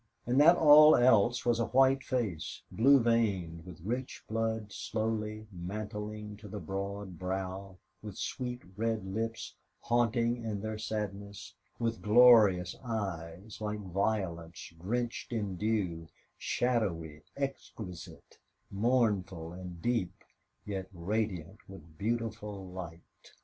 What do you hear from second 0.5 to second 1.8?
all else was a